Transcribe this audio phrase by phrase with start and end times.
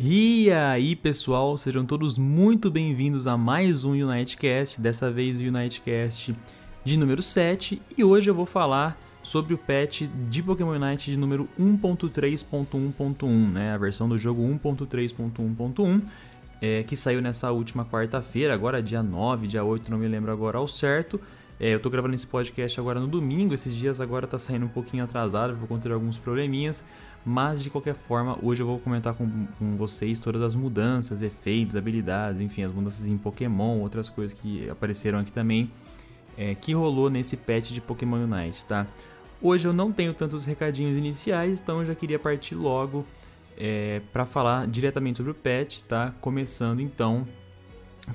[0.00, 6.36] E aí, pessoal, sejam todos muito bem-vindos a mais um Unitecast, dessa vez o Unitecast
[6.84, 11.18] de número 7, e hoje eu vou falar sobre o patch de Pokémon Unite de
[11.18, 16.02] número 1.3.1.1, né, a versão do jogo 1.3.1.1,
[16.62, 20.58] é, que saiu nessa última quarta-feira, agora dia 9, dia 8, não me lembro agora
[20.58, 21.20] ao certo.
[21.60, 24.68] É, eu tô gravando esse podcast agora no domingo, esses dias agora tá saindo um
[24.68, 26.84] pouquinho atrasado por conta de alguns probleminhas,
[27.26, 31.74] mas de qualquer forma, hoje eu vou comentar com, com, vocês todas as mudanças, efeitos,
[31.74, 35.68] habilidades, enfim, as mudanças em Pokémon, outras coisas que apareceram aqui também,
[36.36, 38.86] é, que rolou nesse patch de Pokémon Unite, tá?
[39.42, 43.04] Hoje eu não tenho tantos recadinhos iniciais, então eu já queria partir logo
[43.56, 46.14] é, para falar diretamente sobre o patch, tá?
[46.20, 47.26] Começando então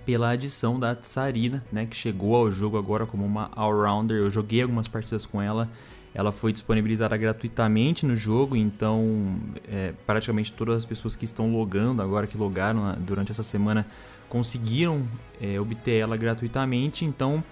[0.05, 4.17] pela adição da Tsarina, né, que chegou ao jogo agora como uma all-rounder.
[4.17, 5.69] Eu joguei algumas partidas com ela
[6.13, 9.35] ela foi disponibilizada gratuitamente no jogo, então
[9.67, 13.85] é, praticamente todas as pessoas que estão logando agora, que logaram né, durante essa semana,
[14.29, 15.07] conseguiram
[15.41, 17.03] é, obter ela gratuitamente.
[17.03, 17.43] Então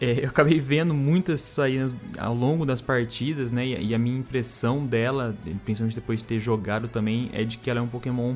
[0.00, 3.64] é, eu acabei vendo muitas saídas ao longo das partidas, né?
[3.64, 7.78] E, a minha impressão dela, principalmente depois de ter jogado também, é de que ela
[7.78, 8.34] é um Pokémon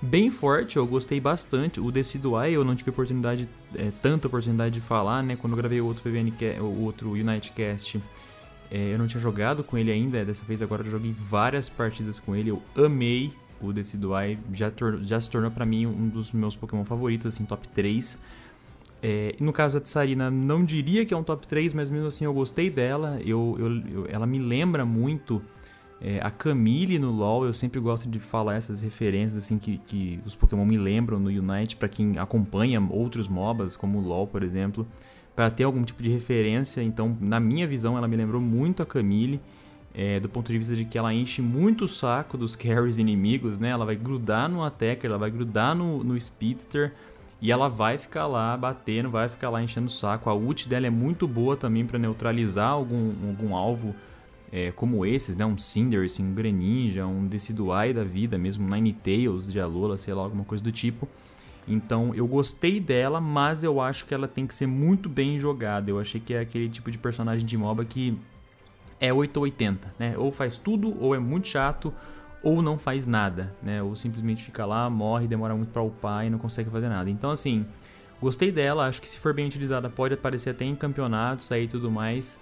[0.00, 1.80] bem forte, eu gostei bastante.
[1.80, 5.36] O Decidueye eu não tive oportunidade, é, tanta oportunidade de falar, né?
[5.36, 8.00] Quando eu gravei o outro PBN, o outro Unitecast
[8.70, 12.20] é, eu não tinha jogado com ele ainda, dessa vez agora eu joguei várias partidas
[12.20, 16.54] com ele, eu amei o Decidueye, já, já se tornou para mim um dos meus
[16.54, 18.18] Pokémon favoritos, assim, top 3.
[19.02, 22.24] É, no caso da Tsarina, não diria que é um top 3, mas mesmo assim
[22.24, 25.42] eu gostei dela, eu, eu, eu ela me lembra muito
[26.00, 30.20] é, a Camille no LoL, eu sempre gosto de falar essas referências assim que, que
[30.24, 34.42] os Pokémon me lembram no Unite, para quem acompanha outros MOBAs, como o LoL, por
[34.42, 34.86] exemplo
[35.34, 36.82] para ter algum tipo de referência.
[36.82, 39.40] Então, na minha visão, ela me lembrou muito a Camille.
[39.92, 43.58] É, do ponto de vista de que ela enche muito o saco dos carries inimigos,
[43.58, 43.70] né?
[43.70, 46.92] Ela vai grudar no attacker, ela vai grudar no, no speedster
[47.40, 50.30] e ela vai ficar lá batendo, vai ficar lá enchendo o saco.
[50.30, 53.94] A ult dela é muito boa também para neutralizar algum, algum alvo
[54.52, 55.44] é, como esses, né?
[55.46, 60.44] Um Cinderace, um Greninja, um Decidueye da vida, mesmo Ninetales de Alola, sei lá, alguma
[60.44, 61.08] coisa do tipo.
[61.68, 65.90] Então eu gostei dela, mas eu acho que ela tem que ser muito bem jogada.
[65.90, 68.18] Eu achei que é aquele tipo de personagem de MOBA que
[69.00, 70.14] é 8 ou 80, né?
[70.18, 71.92] Ou faz tudo, ou é muito chato,
[72.42, 73.82] ou não faz nada, né?
[73.82, 77.08] Ou simplesmente fica lá, morre, demora muito para upar e não consegue fazer nada.
[77.08, 77.64] Então assim,
[78.20, 81.68] gostei dela, acho que se for bem utilizada pode aparecer até em campeonatos aí e
[81.68, 82.40] tudo mais.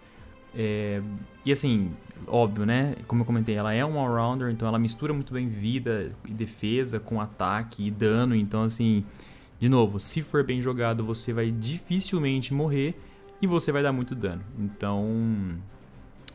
[0.54, 1.00] É,
[1.44, 1.91] e assim,
[2.26, 2.97] óbvio, né?
[3.06, 6.98] Como eu comentei, ela é um all-rounder, então ela mistura muito bem vida e defesa
[6.98, 8.34] com ataque e dano.
[8.34, 9.04] Então, assim,
[9.58, 12.94] de novo, se for bem jogado, você vai dificilmente morrer
[13.41, 14.42] e você vai dar muito dano.
[14.58, 15.56] Então,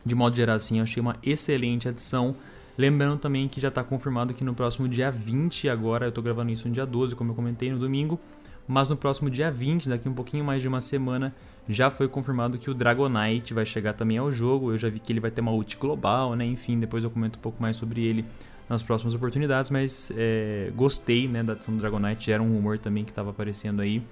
[0.04, 2.36] de modo geral, assim, eu achei uma excelente adição.
[2.76, 6.50] Lembrando também que já está confirmado que no próximo dia 20, agora eu estou gravando
[6.50, 8.18] isso no dia 12, como eu comentei no domingo,
[8.66, 11.34] mas no próximo dia 20, daqui um pouquinho mais de uma semana,
[11.68, 14.72] já foi confirmado que o Dragonite vai chegar também ao jogo.
[14.72, 16.44] Eu já vi que ele vai ter uma ult global, né?
[16.44, 18.24] Enfim, depois eu comento um pouco mais sobre ele
[18.68, 23.04] nas próximas oportunidades, mas é, gostei né, da adição do Dragonite, era um rumor também
[23.04, 24.02] que estava aparecendo aí.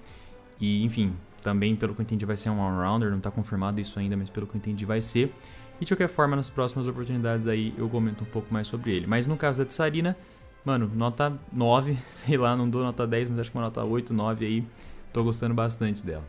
[0.61, 3.99] E enfim, também pelo que eu entendi vai ser um all-rounder, não está confirmado isso
[3.99, 5.33] ainda, mas pelo que eu entendi vai ser.
[5.81, 9.07] E de qualquer forma, nas próximas oportunidades aí eu comento um pouco mais sobre ele.
[9.07, 10.17] Mas no caso da Tsarina,
[10.65, 14.15] Mano, nota 9, sei lá, não dou nota 10, mas acho que uma nota 8,
[14.15, 14.65] 9 aí.
[15.13, 16.25] Tô gostando bastante dela.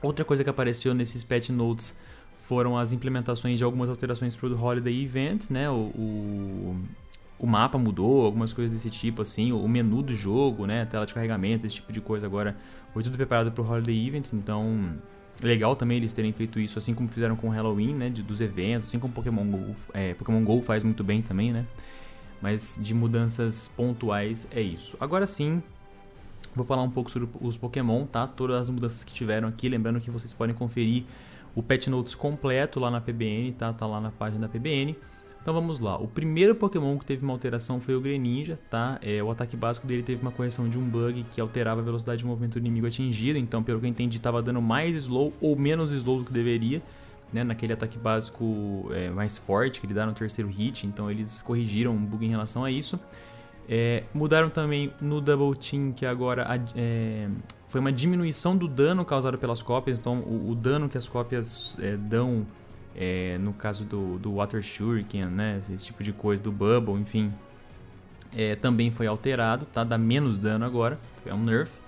[0.00, 1.96] Outra coisa que apareceu nesses patch notes
[2.36, 5.70] foram as implementações de algumas alterações para o Holiday Event, né?
[5.70, 6.76] O, o,
[7.38, 10.82] o, mapa mudou, algumas coisas desse tipo, assim, o menu do jogo, né?
[10.82, 12.56] A tela de carregamento, esse tipo de coisa agora
[12.92, 14.96] foi tudo preparado para o Holiday Event, então
[15.42, 18.10] legal também eles terem feito isso, assim como fizeram com o Halloween, né?
[18.10, 21.64] De, dos eventos, assim como Pokémon Go, é, Pokémon Go faz muito bem também, né?
[22.42, 24.96] Mas de mudanças pontuais é isso.
[25.00, 25.62] Agora sim,
[26.54, 28.26] vou falar um pouco sobre os Pokémon, tá?
[28.26, 31.04] Todas as mudanças que tiveram aqui, lembrando que vocês podem conferir
[31.54, 33.72] o Pet Notes completo lá na PBN, tá?
[33.72, 34.96] Tá lá na página da PBN.
[35.40, 35.96] Então vamos lá.
[35.96, 38.98] O primeiro Pokémon que teve uma alteração foi o Greninja, tá?
[39.02, 42.20] É, o ataque básico dele teve uma correção de um bug que alterava a velocidade
[42.20, 43.38] de movimento do inimigo atingido.
[43.38, 46.80] Então, pelo que eu entendi, estava dando mais slow ou menos slow do que deveria
[47.32, 51.40] né, naquele ataque básico é, mais forte que ele dá no terceiro hit, então eles
[51.42, 52.98] corrigiram um bug em relação a isso.
[53.68, 56.46] É, mudaram também no Double Team, que agora
[56.76, 57.28] é,
[57.68, 61.76] foi uma diminuição do dano causado pelas cópias, então o, o dano que as cópias
[61.80, 62.46] é, dão,
[62.94, 67.32] é, no caso do, do Water Shuriken, né, esse tipo de coisa, do Bubble, enfim,
[68.36, 69.84] é, também foi alterado, tá?
[69.84, 71.81] dá menos dano agora, é um nerf.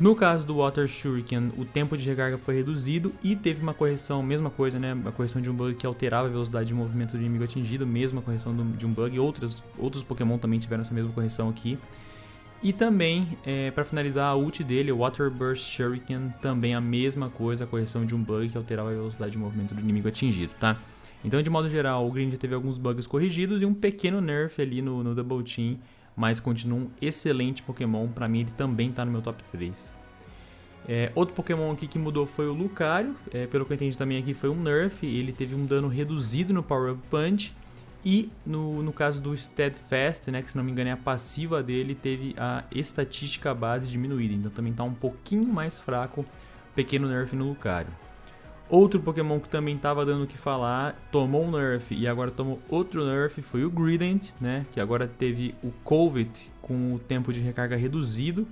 [0.00, 4.22] No caso do Water Shuriken, o tempo de recarga foi reduzido e teve uma correção,
[4.22, 4.96] mesma coisa, né?
[5.04, 8.22] A correção de um bug que alterava a velocidade de movimento do inimigo atingido, mesma
[8.22, 9.18] correção de um bug.
[9.18, 11.76] Outros, outros Pokémon também tiveram essa mesma correção aqui.
[12.62, 17.28] E também, é, para finalizar, a ult dele, o Water Burst Shuriken, também a mesma
[17.28, 20.52] coisa, a correção de um bug que alterava a velocidade de movimento do inimigo atingido,
[20.60, 20.78] tá?
[21.24, 24.80] Então, de modo geral, o Green teve alguns bugs corrigidos e um pequeno nerf ali
[24.80, 25.76] no, no Double Team
[26.18, 28.08] mas continua um excelente Pokémon.
[28.08, 29.94] Para mim, ele também está no meu top 3.
[30.88, 33.14] É, outro Pokémon aqui que mudou foi o Lucario.
[33.32, 35.06] É, pelo que eu entendi também aqui foi um Nerf.
[35.06, 37.54] Ele teve um dano reduzido no Power Up Punch.
[38.04, 41.62] E no, no caso do Steadfast, né, que se não me engano é a passiva
[41.62, 44.34] dele, teve a estatística base diminuída.
[44.34, 46.26] Então também está um pouquinho mais fraco.
[46.74, 48.07] Pequeno Nerf no Lucario.
[48.70, 52.60] Outro Pokémon que também estava dando o que falar, tomou um nerf e agora tomou
[52.68, 54.66] outro nerf, foi o Grident, né?
[54.70, 58.46] Que agora teve o Covet com o tempo de recarga reduzido.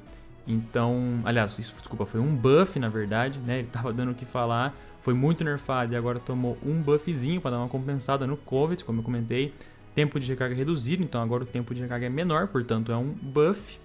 [0.49, 3.59] Então, aliás, isso, desculpa, foi um buff na verdade, né?
[3.59, 7.51] Ele estava dando o que falar, foi muito nerfado e agora tomou um buffzinho para
[7.51, 9.53] dar uma compensada no Covet, como eu comentei.
[9.95, 13.11] Tempo de recarga reduzido, então agora o tempo de recarga é menor, portanto é um
[13.11, 13.79] buff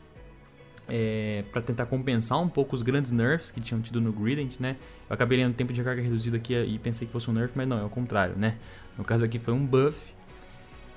[0.94, 4.76] é, para tentar compensar um pouco os grandes nerfs que tinham tido no Grident, né?
[5.10, 7.66] Eu acabei lendo tempo de recarga reduzido aqui e pensei que fosse um nerf, mas
[7.66, 8.58] não, é o contrário, né?
[8.98, 9.98] No caso aqui foi um buff.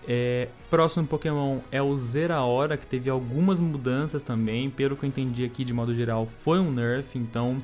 [0.08, 4.68] É, próximo Pokémon é o Zeraora, que teve algumas mudanças também.
[4.68, 7.16] Pelo que eu entendi aqui, de modo geral, foi um nerf.
[7.16, 7.58] Então,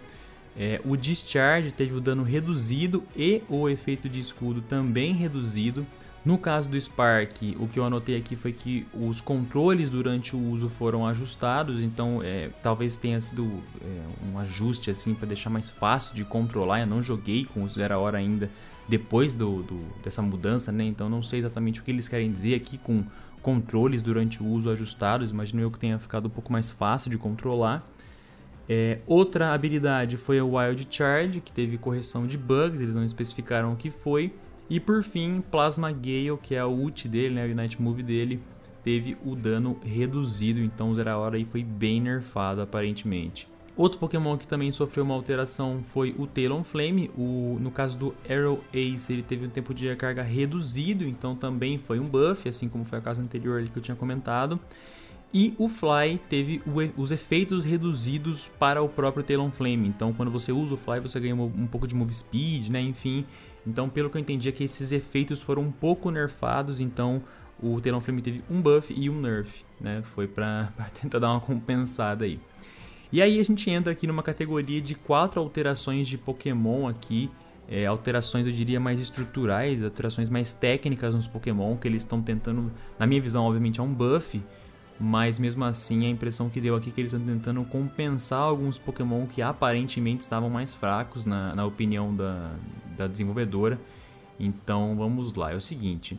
[0.57, 5.85] é, o Discharge teve o dano reduzido e o efeito de escudo também reduzido.
[6.23, 10.51] No caso do Spark, o que eu anotei aqui foi que os controles durante o
[10.51, 13.51] uso foram ajustados, então é, talvez tenha sido
[13.81, 16.81] é, um ajuste assim para deixar mais fácil de controlar.
[16.81, 18.51] Eu não joguei com o Zero Hora ainda
[18.87, 20.85] depois do, do, dessa mudança, né?
[20.85, 23.03] Então não sei exatamente o que eles querem dizer aqui com
[23.41, 25.31] controles durante o uso ajustados.
[25.31, 27.89] Imagino eu que tenha ficado um pouco mais fácil de controlar.
[28.69, 33.73] É, outra habilidade foi o Wild Charge, que teve correção de bugs, eles não especificaram
[33.73, 34.35] o que foi.
[34.71, 38.41] E por fim, Plasma Gale, que é o ult dele, né, o Unite Move dele,
[38.85, 43.49] teve o dano reduzido, então o Zeraora aí foi bem nerfado aparentemente.
[43.77, 47.11] Outro Pokémon que também sofreu uma alteração foi o Talonflame.
[47.17, 51.79] O, no caso do Arrow Ace, ele teve um tempo de recarga reduzido, então também
[51.79, 54.61] foi um buff, assim como foi o caso anterior que eu tinha comentado.
[55.33, 56.61] E o Fly teve
[56.97, 59.89] os efeitos reduzidos para o próprio Talonflame.
[59.89, 62.81] Então, quando você usa o Fly, você ganha um pouco de move speed, né?
[62.81, 63.25] Enfim,
[63.67, 66.81] então, pelo que eu entendi, é que esses efeitos foram um pouco nerfados.
[66.81, 67.23] Então,
[67.63, 70.03] o Talonflame teve um buff e um nerf, né?
[70.03, 70.71] Foi pra
[71.01, 72.41] tentar dar uma compensada aí.
[73.13, 77.31] E aí a gente entra aqui numa categoria de quatro alterações de Pokémon aqui.
[77.69, 82.73] É, alterações, eu diria, mais estruturais, alterações mais técnicas nos Pokémon, que eles estão tentando,
[82.99, 84.43] na minha visão, obviamente, é um buff,
[84.99, 88.77] mas mesmo assim a impressão que deu aqui é que eles estão tentando compensar alguns
[88.77, 92.51] Pokémon que aparentemente estavam mais fracos, na, na opinião da,
[93.01, 93.81] da desenvolvedora.
[94.39, 96.19] Então vamos lá, é o seguinte.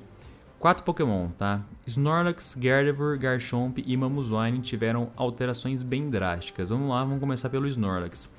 [0.59, 1.61] Quatro Pokémon, tá?
[1.87, 6.69] Snorlax, Gardevoir, Garchomp e Mamuzwine tiveram alterações bem drásticas.
[6.69, 8.29] Vamos lá, vamos começar pelo Snorlax.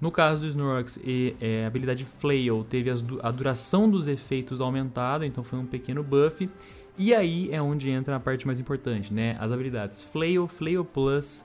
[0.00, 1.00] No caso do Snorlax,
[1.40, 6.48] é, a habilidade Flail teve a duração dos efeitos aumentada, então foi um pequeno buff.
[6.96, 9.36] E aí é onde entra a parte mais importante, né?
[9.40, 11.44] As habilidades Flail, Flail Plus,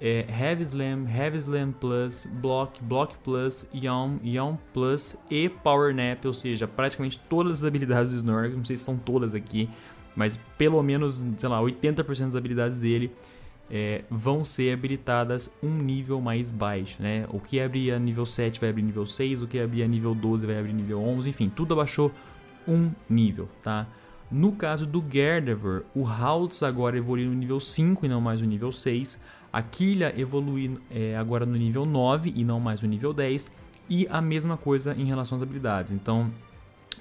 [0.00, 6.24] é, Heavy Slam, Heavy Slam Plus, Block, Block Plus, Yawn, Yawn Plus e Power Nap,
[6.24, 9.68] ou seja, praticamente todas as habilidades do Snorlax, não sei se estão todas aqui,
[10.16, 13.10] mas pelo menos, sei lá, 80% das habilidades dele
[13.70, 17.26] é, vão ser habilitadas um nível mais baixo, né?
[17.30, 20.58] O que abria nível 7 vai abrir nível 6, o que abria nível 12 vai
[20.58, 22.12] abrir nível 11, enfim, tudo abaixou
[22.68, 23.86] um nível, tá?
[24.30, 28.46] No caso do Gardevoir, o Haltz agora evolui no nível 5 e não mais no
[28.46, 29.20] nível 6,
[29.54, 33.48] a Kirlia evolui é, agora no nível 9 e não mais no nível 10.
[33.88, 35.92] E a mesma coisa em relação às habilidades.
[35.92, 36.28] Então,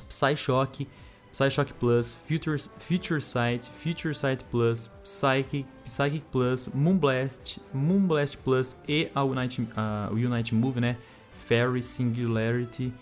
[0.07, 0.88] Psyshock,
[1.31, 9.10] Psyshock Plus, Future, Future Sight, Future Sight Plus, Psychic, Psychic Plus, Moonblast, Moonblast Plus e
[9.15, 10.98] a Unite, uh, o Unite Move, né?
[11.36, 12.93] Fairy Singularity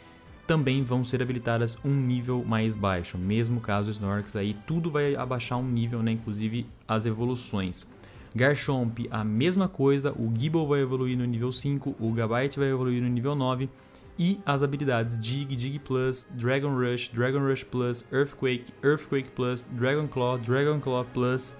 [0.48, 3.18] também vão ser habilitadas um nível mais baixo.
[3.18, 6.14] Mesmo caso Snorlax aí, tudo vai abaixar um nível, né?
[6.14, 7.86] Inclusive as evoluções.
[8.34, 13.02] Garchomp, a mesma coisa, o Gible vai evoluir no nível 5, o Gabite vai evoluir
[13.02, 13.70] no nível 9
[14.18, 20.08] e as habilidades Dig, Dig Plus, Dragon Rush, Dragon Rush Plus, Earthquake, Earthquake Plus, Dragon
[20.08, 21.56] Claw, Dragon Claw Plus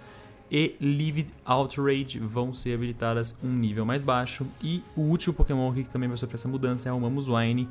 [0.50, 4.46] e Livid Outrage vão ser habilitadas um nível mais baixo.
[4.62, 7.68] E o último Pokémon que também vai sofrer essa mudança é o Mamoswine.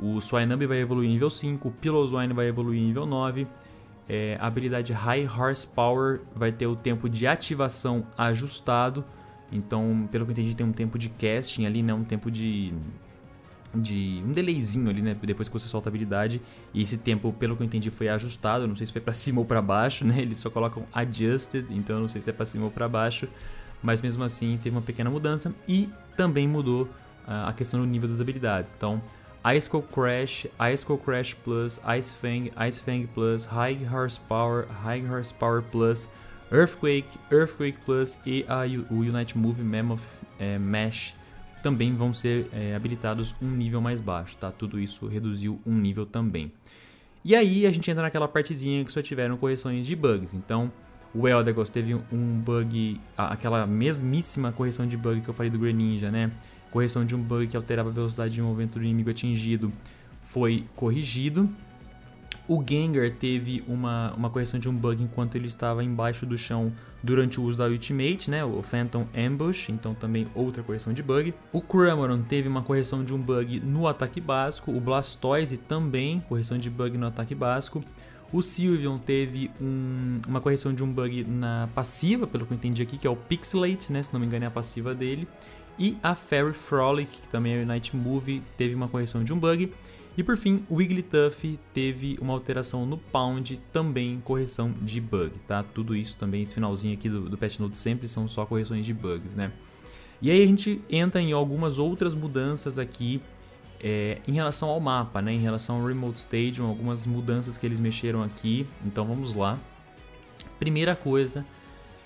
[0.00, 3.46] O Swinub vai evoluir nível 5, o Piloswine vai evoluir nível 9
[4.08, 9.04] é, a habilidade High Horsepower vai ter o tempo de ativação ajustado.
[9.50, 11.92] Então, pelo que eu entendi, tem um tempo de casting ali, né?
[11.92, 12.74] Um tempo de
[13.74, 16.42] de um delayzinho ali, né, depois que você solta a habilidade,
[16.74, 19.40] e esse tempo, pelo que eu entendi, foi ajustado, não sei se foi para cima
[19.40, 20.20] ou para baixo, né?
[20.20, 23.28] Eles só colocam adjusted, então eu não sei se é para cima ou para baixo,
[23.82, 26.84] mas mesmo assim teve uma pequena mudança e também mudou
[27.26, 28.74] uh, a questão do nível das habilidades.
[28.76, 29.02] Então,
[29.44, 35.04] Ice Cold Crash, Ice Cold Crash Plus, Ice Fang, Ice Fang Plus, High Horsepower, High
[35.04, 36.08] Horsepower Plus,
[36.50, 40.02] Earthquake, Earthquake Plus e a, o Unite Move Mammoth
[40.38, 41.14] é, Mesh
[41.62, 44.50] também vão ser é, habilitados um nível mais baixo, tá?
[44.50, 46.52] Tudo isso reduziu um nível também.
[47.24, 50.34] E aí a gente entra naquela partezinha que só tiveram correções de bugs.
[50.34, 50.72] Então,
[51.14, 56.10] o Eldegoss teve um bug, aquela mesmíssima correção de bug que eu falei do Greninja,
[56.10, 56.32] né?
[56.72, 59.72] Correção de um bug que alterava a velocidade de movimento do inimigo atingido
[60.22, 61.48] foi corrigido.
[62.48, 66.72] O Gengar teve uma, uma correção de um bug enquanto ele estava embaixo do chão
[67.02, 71.32] durante o uso da Ultimate, né, o Phantom Ambush, então também outra correção de bug.
[71.52, 76.58] O Cramoran teve uma correção de um bug no ataque básico, o Blastoise também, correção
[76.58, 77.80] de bug no ataque básico.
[78.32, 82.82] O Sylveon teve um, uma correção de um bug na passiva, pelo que eu entendi
[82.82, 85.28] aqui, que é o Pixelate, né, se não me engano é a passiva dele.
[85.78, 89.38] E a Fairy Frolic, que também é o Night Move, teve uma correção de um
[89.38, 89.72] bug.
[90.16, 95.62] E por fim, o Wigglytuff teve uma alteração no Pound, também correção de bug, tá?
[95.62, 98.92] Tudo isso também, esse finalzinho aqui do, do Patch Note sempre são só correções de
[98.92, 99.52] bugs, né?
[100.20, 103.22] E aí a gente entra em algumas outras mudanças aqui
[103.80, 105.32] é, em relação ao mapa, né?
[105.32, 108.66] Em relação ao Remote Stadium, algumas mudanças que eles mexeram aqui.
[108.84, 109.58] Então vamos lá.
[110.58, 111.44] Primeira coisa,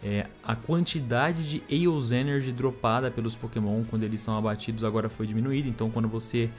[0.02, 5.26] é, a quantidade de Eos Energy dropada pelos Pokémon quando eles são abatidos agora foi
[5.26, 5.68] diminuída.
[5.68, 6.50] Então quando você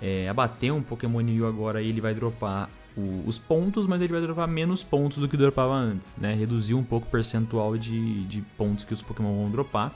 [0.00, 4.22] é, abater um Pokémon New agora, ele vai dropar o, os pontos, mas ele vai
[4.22, 6.34] dropar menos pontos do que dropava antes, né?
[6.34, 9.94] Reduziu um pouco o percentual de, de pontos que os Pokémon vão dropar.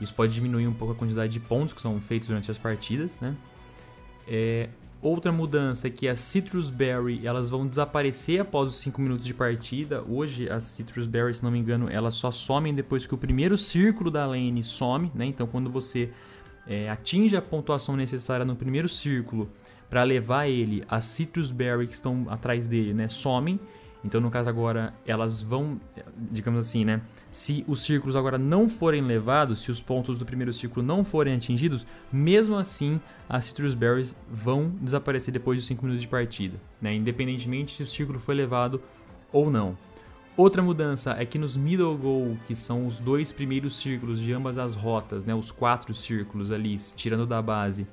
[0.00, 3.16] Isso pode diminuir um pouco a quantidade de pontos que são feitos durante as partidas,
[3.20, 3.34] né?
[4.28, 4.68] É,
[5.00, 9.34] outra mudança é que as Citrus Berry elas vão desaparecer após os 5 minutos de
[9.34, 10.02] partida.
[10.08, 13.56] Hoje as Citrus Berry, se não me engano, elas só somem depois que o primeiro
[13.56, 15.26] círculo da lane some, né?
[15.26, 16.10] Então quando você
[16.66, 19.50] é, atinge a pontuação necessária no primeiro círculo
[19.88, 23.60] para levar ele, as Citrus Berry que estão atrás dele, né, somem.
[24.06, 25.80] Então, no caso agora, elas vão,
[26.30, 27.00] digamos assim, né?
[27.28, 31.34] Se os círculos agora não forem levados, se os pontos do primeiro círculo não forem
[31.34, 36.94] atingidos, mesmo assim, as Citrus Berries vão desaparecer depois dos 5 minutos de partida, né?
[36.94, 38.80] Independentemente se o círculo foi levado
[39.32, 39.76] ou não.
[40.36, 44.56] Outra mudança é que nos middle goal, que são os dois primeiros círculos de ambas
[44.56, 47.86] as rotas, né, os quatro círculos ali, tirando da base,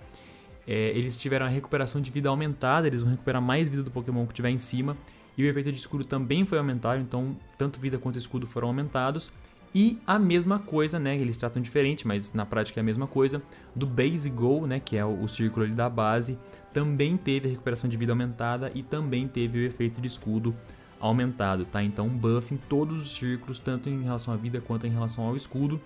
[0.68, 4.28] é, eles tiveram a recuperação de vida aumentada, eles vão recuperar mais vida do Pokémon
[4.28, 4.98] que tiver em cima,
[5.38, 9.32] e o efeito de escudo também foi aumentado, então tanto vida quanto escudo foram aumentados.
[9.76, 13.42] E a mesma coisa, né, eles tratam diferente, mas na prática é a mesma coisa,
[13.76, 16.38] do Base Goal, né, que é o, o círculo da base,
[16.72, 20.56] também teve a recuperação de vida aumentada e também teve o efeito de escudo
[21.00, 21.84] aumentado, tá?
[21.84, 25.26] Então um buff em todos os círculos, tanto em relação à vida quanto em relação
[25.26, 25.82] ao escudo.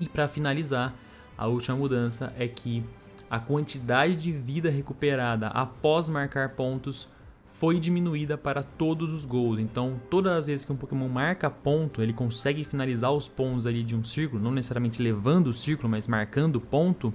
[0.00, 0.94] E para finalizar,
[1.36, 2.84] a última mudança é que
[3.28, 7.08] a quantidade de vida recuperada após marcar pontos
[7.54, 9.58] foi diminuída para todos os gols.
[9.58, 13.82] Então, todas as vezes que um Pokémon marca ponto, ele consegue finalizar os pontos ali
[13.82, 17.12] de um círculo, não necessariamente levando o círculo, mas marcando ponto,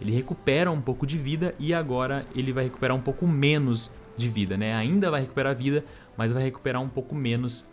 [0.00, 4.28] ele recupera um pouco de vida e agora ele vai recuperar um pouco menos de
[4.28, 4.74] vida, né?
[4.74, 5.84] Ainda vai recuperar vida,
[6.16, 7.64] mas vai recuperar um pouco menos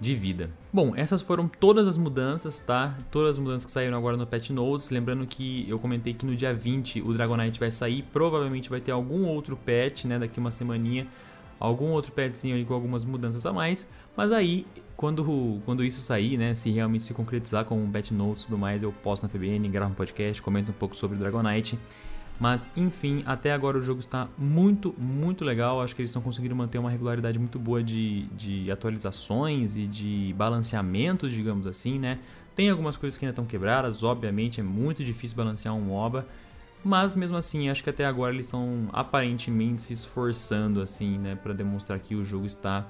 [0.00, 0.50] de vida.
[0.72, 2.96] Bom, essas foram todas as mudanças, tá?
[3.10, 4.90] Todas as mudanças que saíram agora no Patch Notes.
[4.90, 8.02] Lembrando que eu comentei que no dia 20 o Dragonite vai sair.
[8.10, 10.18] Provavelmente vai ter algum outro patch, né?
[10.18, 11.06] Daqui uma semaninha.
[11.60, 13.86] Algum outro patchzinho aí com algumas mudanças a mais.
[14.16, 16.54] Mas aí, quando, quando isso sair, né?
[16.54, 19.68] Se realmente se concretizar com o Patch Notes e tudo mais, eu posto na PBN,
[19.68, 21.78] gravo um podcast, comento um pouco sobre Dragonite.
[22.40, 25.82] Mas enfim, até agora o jogo está muito, muito legal.
[25.82, 30.34] Acho que eles estão conseguindo manter uma regularidade muito boa de, de atualizações e de
[30.38, 32.18] balanceamentos, digamos assim, né?
[32.56, 36.26] Tem algumas coisas que ainda estão quebradas, obviamente é muito difícil balancear um MOBA.
[36.82, 41.52] Mas mesmo assim, acho que até agora eles estão aparentemente se esforçando assim, né, para
[41.52, 42.86] demonstrar que o jogo está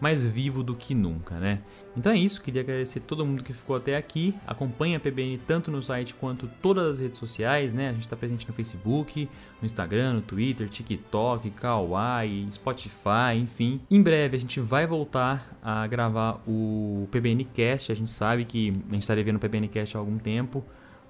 [0.00, 1.60] mais vivo do que nunca, né?
[1.96, 4.34] Então é isso, queria agradecer todo mundo que ficou até aqui.
[4.46, 7.88] Acompanhe a PBN tanto no site quanto todas as redes sociais, né?
[7.88, 9.28] A gente está presente no Facebook,
[9.60, 13.80] no Instagram, no Twitter, TikTok, Kawaii, Spotify, enfim.
[13.90, 17.90] Em breve a gente vai voltar a gravar o PBN Cast.
[17.90, 20.64] A gente sabe que a gente está devendo o PBN Cast há algum tempo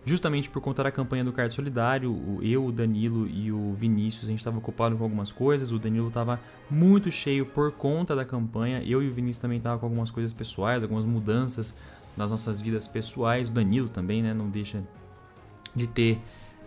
[0.09, 4.31] justamente por conta da campanha do Card Solidário, eu, o Danilo e o Vinícius, a
[4.31, 8.83] gente estava ocupado com algumas coisas, o Danilo estava muito cheio por conta da campanha,
[8.85, 11.75] eu e o Vinícius também estava com algumas coisas pessoais, algumas mudanças
[12.17, 13.49] nas nossas vidas pessoais.
[13.49, 14.35] O Danilo também, né?
[14.35, 14.83] Não deixa
[15.75, 16.19] de ter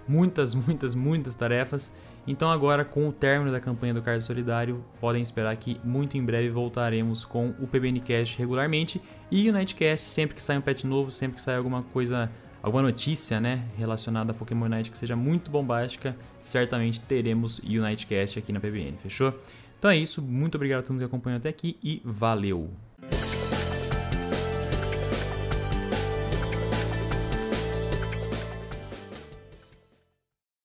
[0.08, 1.92] muitas, muitas, muitas tarefas.
[2.26, 6.24] Então agora com o término da campanha do Card Solidário, podem esperar que muito em
[6.24, 11.10] breve voltaremos com o PBNcast regularmente e o Nightcast sempre que sai um patch novo,
[11.10, 12.30] sempre que sai alguma coisa,
[12.62, 18.40] alguma notícia, né, relacionada a Pokémon Night que seja muito bombástica, certamente teremos o Nightcast
[18.40, 19.34] aqui na PBN, fechou?
[19.80, 22.70] Então é isso, muito obrigado a todo mundo que acompanhou até aqui e valeu!